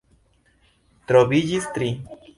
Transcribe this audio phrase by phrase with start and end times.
[1.11, 1.95] Troviĝis tri.